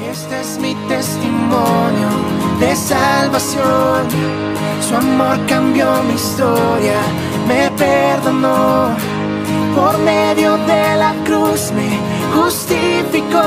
[0.00, 2.08] Este es mi testimonio
[2.58, 4.08] de salvación.
[4.80, 7.00] Su amor cambió mi historia,
[7.46, 8.96] me perdonó.
[9.74, 11.98] Por medio de la cruz me
[12.34, 13.42] justificó.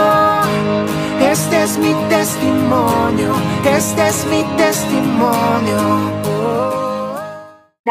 [1.19, 3.33] Este es mi testimonio,
[3.65, 6.25] este es mi testimonio.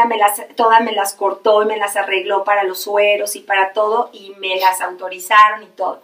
[0.07, 3.73] Me las, todas me las cortó y me las arregló para los sueros y para
[3.73, 6.01] todo y me las autorizaron y todo.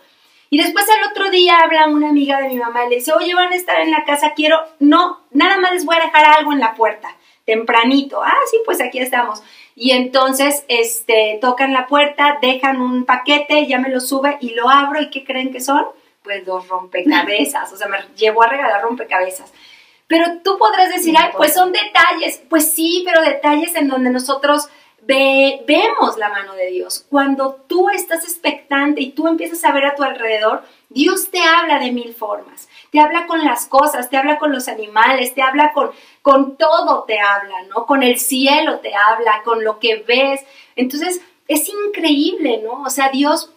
[0.54, 3.34] Y después al otro día habla una amiga de mi mamá y le dice, oye,
[3.34, 6.52] van a estar en la casa, quiero, no, nada más les voy a dejar algo
[6.52, 8.22] en la puerta, tempranito.
[8.22, 9.42] Ah, sí, pues aquí estamos.
[9.78, 14.70] Y entonces, este, tocan la puerta, dejan un paquete, ya me lo sube y lo
[14.70, 15.86] abro y ¿qué creen que son?
[16.22, 19.54] Pues dos rompecabezas, o sea, me llevó a regalar rompecabezas.
[20.08, 22.42] Pero tú podrás decir, ay, pues son detalles.
[22.50, 24.68] Pues sí, pero detalles en donde nosotros
[25.06, 27.06] vemos la mano de Dios.
[27.10, 31.80] Cuando tú estás expectante y tú empiezas a ver a tu alrededor, Dios te habla
[31.80, 32.70] de mil formas.
[32.92, 37.04] Te habla con las cosas, te habla con los animales, te habla con, con todo,
[37.04, 37.86] te habla, ¿no?
[37.86, 40.42] Con el cielo te habla, con lo que ves.
[40.76, 42.84] Entonces, es increíble, ¿no?
[42.84, 43.52] O sea, Dios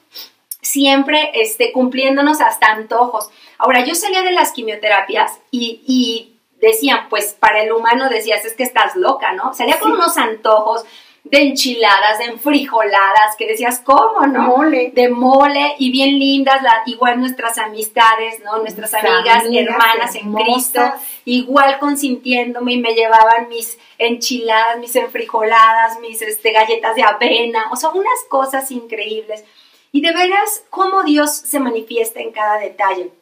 [0.63, 3.29] siempre esté cumpliéndonos hasta antojos.
[3.59, 8.55] Ahora, yo salía de las quimioterapias y, y decían, pues para el humano decías, es
[8.55, 9.53] que estás loca, ¿no?
[9.53, 10.85] Salía con unos antojos
[11.25, 14.43] de enchiladas, de enfrijoladas, que decías, ¿cómo, no?
[14.43, 14.93] Mole.
[14.95, 18.59] De mole y bien lindas, la, igual nuestras amistades, ¿no?
[18.59, 20.81] Nuestras amigas, hermanas en Cristo,
[21.25, 27.77] igual consintiéndome y me llevaban mis enchiladas, mis enfrijoladas, mis este, galletas de avena, o
[27.77, 29.45] sea, unas cosas increíbles.
[29.93, 33.13] Y de veras, cómo Dios se manifiesta en cada detalle.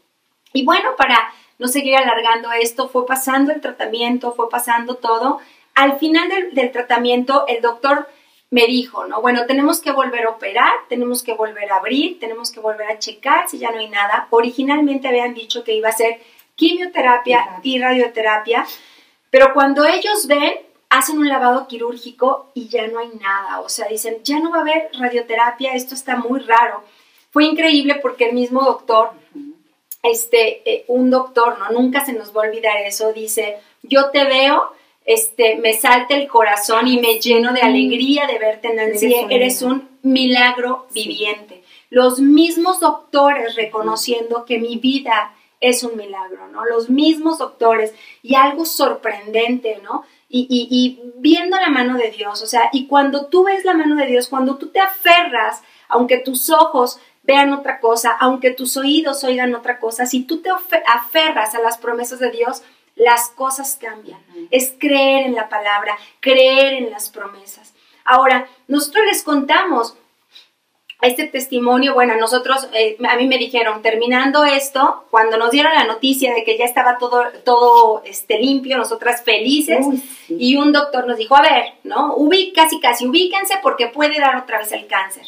[0.53, 5.39] Y bueno, para no seguir alargando esto, fue pasando el tratamiento, fue pasando todo.
[5.75, 8.09] Al final del, tratamiento, el doctor
[8.51, 9.23] me dijo, ¿no?
[9.23, 12.99] Bueno, tenemos que volver a operar, tenemos que volver a abrir, tenemos que volver a
[12.99, 14.29] checar si ya no hay nada.
[14.31, 16.21] Originalmente habían dicho que iba a ser
[16.55, 18.67] quimioterapia y radioterapia,
[19.31, 20.55] pero cuando ellos ven,
[20.91, 23.61] hacen un lavado quirúrgico y ya no hay nada.
[23.61, 26.85] O sea, dicen, ya no va a haber radioterapia, esto está muy raro.
[27.31, 29.13] Fue increíble porque el mismo doctor
[30.03, 31.71] este, eh, un doctor, ¿no?
[31.71, 34.73] Nunca se nos va a olvidar eso, dice, yo te veo,
[35.05, 39.89] este, me salta el corazón y me lleno de alegría de verte, Nancy, eres un
[40.03, 41.65] milagro viviente.
[41.91, 46.65] Los mismos doctores reconociendo que mi vida es un milagro, ¿no?
[46.65, 50.05] Los mismos doctores y algo sorprendente, ¿no?
[50.29, 53.75] Y, y, y, viendo la mano de Dios, o sea, y cuando tú ves la
[53.75, 58.77] mano de Dios, cuando tú te aferras, aunque tus ojos vean otra cosa, aunque tus
[58.77, 62.63] oídos oigan otra cosa, si tú te aferras a las promesas de Dios,
[62.95, 64.21] las cosas cambian.
[64.51, 67.75] Es creer en la palabra, creer en las promesas.
[68.05, 69.97] Ahora, nosotros les contamos
[71.03, 75.85] este testimonio, bueno, nosotros, eh, a mí me dijeron, terminando esto, cuando nos dieron la
[75.85, 79.85] noticia de que ya estaba todo, todo este, limpio, nosotras felices,
[80.29, 82.17] y un doctor nos dijo, a ver, ¿no?
[82.55, 85.25] casi, casi, ubíquense porque puede dar otra vez el cáncer.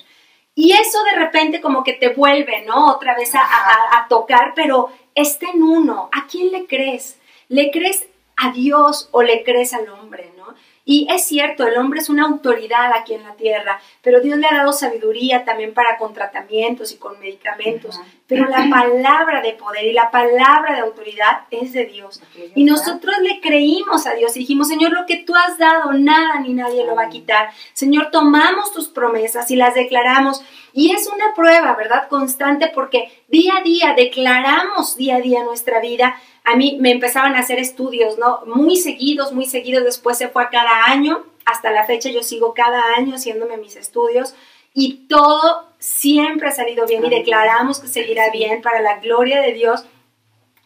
[0.54, 2.92] Y eso de repente como que te vuelve, ¿no?
[2.92, 6.08] Otra vez a, tocar, pero está en uno.
[6.12, 7.18] ¿A quién le crees?
[7.48, 8.06] ¿Le crees
[8.36, 10.54] a Dios o le crees al hombre, ¿no?
[10.86, 14.46] Y es cierto, el hombre es una autoridad aquí en la tierra, pero Dios le
[14.46, 17.98] ha dado sabiduría también para con tratamientos y con medicamentos.
[18.26, 22.20] Pero la palabra de poder y la palabra de autoridad es de Dios.
[22.54, 26.40] Y nosotros le creímos a Dios y dijimos, Señor, lo que tú has dado, nada
[26.40, 27.50] ni nadie lo va a quitar.
[27.72, 30.44] Señor, tomamos tus promesas y las declaramos.
[30.74, 32.08] Y es una prueba, ¿verdad?
[32.08, 37.34] Constante porque día a día declaramos día a día nuestra vida a mí me empezaban
[37.34, 38.42] a hacer estudios, ¿no?
[38.46, 42.52] Muy seguidos, muy seguidos, después se fue a cada año, hasta la fecha yo sigo
[42.54, 44.34] cada año haciéndome mis estudios.
[44.74, 49.52] Y todo siempre ha salido bien y declaramos que seguirá bien para la gloria de
[49.52, 49.86] Dios.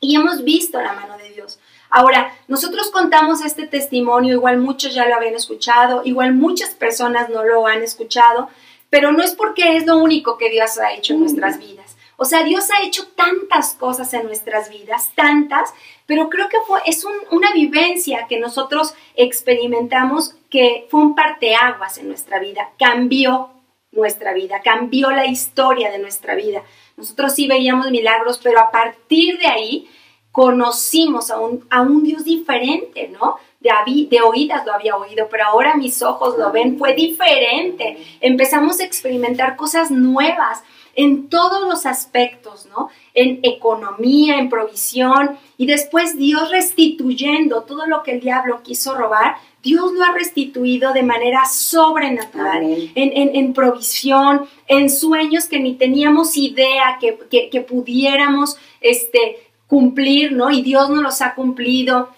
[0.01, 1.61] Y hemos visto la mano de Dios.
[1.91, 7.45] Ahora, nosotros contamos este testimonio, igual muchos ya lo habían escuchado, igual muchas personas no
[7.45, 8.49] lo han escuchado,
[8.91, 11.88] pero no es porque es lo único que Dios ha hecho en nuestras vidas.
[12.21, 15.73] O sea, Dios ha hecho tantas cosas en nuestras vidas, tantas,
[16.05, 22.09] pero creo que fue, es una vivencia que nosotros experimentamos que fue un parteaguas en
[22.09, 23.51] nuestra vida, cambió
[23.93, 26.65] nuestra vida, cambió la historia de nuestra vida.
[26.97, 29.89] Nosotros sí veíamos milagros, pero a partir de ahí
[30.33, 33.37] conocimos a un, a un Dios diferente, ¿no?
[33.61, 33.71] De,
[34.09, 37.99] de, oídas lo había oído, pero ahora mis ojos lo ven, fue diferente.
[38.21, 40.63] Empezamos a experimentar cosas nuevas
[40.99, 42.89] en todos los aspectos, ¿no?
[43.15, 49.37] En economía, en provisión, y después Dios restituyendo todo lo que el diablo quiso robar,
[49.63, 56.99] Dios lo ha restituido de manera sobrenatural, en, provisión, en sueños que ni teníamos idea
[57.01, 57.17] que,
[57.49, 59.37] que, pudiéramos este,
[59.69, 60.51] cumplir, ¿no?
[60.51, 62.09] Y Dios nos los ha cumplido.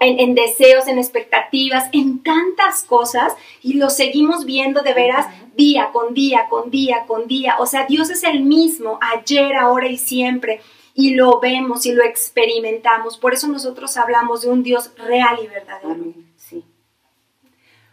[0.00, 6.14] En, deseos, en expectativas, en tantas cosas y lo seguimos viendo de veras día con
[6.14, 7.56] día, con día, con día.
[7.58, 10.60] O sea, Dios es el mismo ayer, ahora y siempre
[10.94, 13.18] y lo vemos y lo experimentamos.
[13.18, 16.12] Por eso nosotros hablamos de un Dios real y verdadero.
[16.36, 16.64] Sí.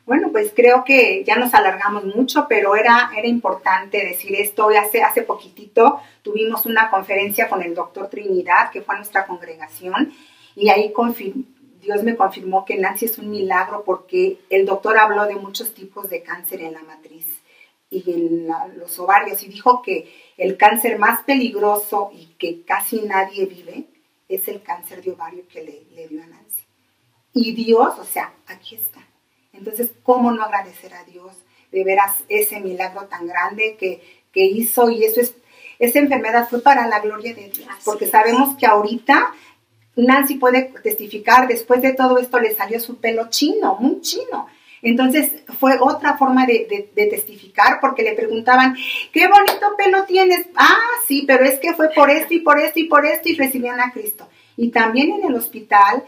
[0.08, 4.70] Bueno, pues creo que ya nos alargamos mucho, pero era, era importante decir esto.
[4.70, 10.12] Hace, hace poquitito tuvimos una conferencia con el doctor Trinidad, que fue a nuestra congregación,
[10.56, 10.92] y ahí
[11.86, 16.10] Dios me confirmó que Nancy es un milagro porque el doctor habló de muchos tipos
[16.10, 17.28] de cáncer en la matriz
[17.92, 18.48] y en
[18.78, 23.86] los ovarios y dijo que el cáncer más peligroso y que casi nadie vive
[24.28, 26.64] es el cáncer de ovario que le, le dio a Nancy.
[27.34, 29.08] Y Dios, o sea, aquí está.
[29.54, 31.34] Entonces, ¿cómo no agradecer a Dios
[31.72, 34.02] de veras ese milagro tan grande que,
[34.32, 34.90] que hizo?
[34.90, 35.36] Y eso es,
[35.78, 39.34] esa enfermedad fue para la gloria de Dios, porque sabemos que ahorita
[39.96, 44.48] Nancy puede testificar, después de todo esto le salió su pelo chino, muy chino.
[44.82, 48.76] Entonces fue otra forma de, testificar porque le preguntaban,
[49.12, 50.46] qué bonito pelo tienes.
[50.56, 50.78] Ah,
[51.08, 53.80] sí, pero es que fue por esto y por esto y por esto y recibían
[53.80, 54.28] a Cristo.
[54.58, 56.04] Y también en el hospital,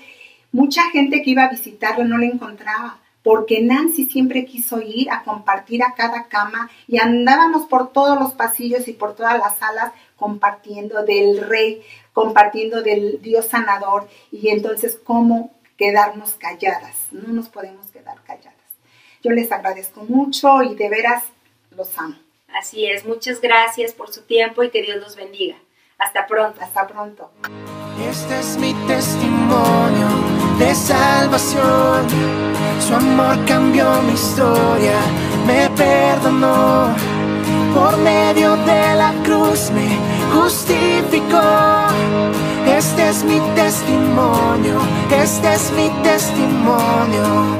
[0.51, 5.23] mucha gente que iba a visitarlo no le encontraba porque Nancy siempre quiso ir a
[5.23, 9.91] compartir a cada cama y andábamos por todos los pasillos y por todas las salas
[10.15, 11.83] compartiendo del rey,
[12.13, 18.53] compartiendo del Dios sanador y entonces cómo quedarnos calladas, no nos podemos quedar calladas.
[19.21, 21.25] Yo les agradezco mucho y de veras
[21.75, 22.15] los amo.
[22.57, 25.57] Así es, muchas gracias por su tiempo y que Dios los bendiga.
[25.97, 26.61] Hasta pronto.
[26.61, 27.29] Hasta pronto.
[28.09, 30.07] Este es mi testimonio
[30.59, 32.56] de salvación.
[32.79, 34.97] Su amor cambió mi historia,
[35.45, 36.95] me perdonó.
[37.73, 39.87] Por medio de la cruz me
[40.33, 41.41] justificó.
[42.65, 44.79] Este es mi testimonio,
[45.11, 47.57] este es mi testimonio.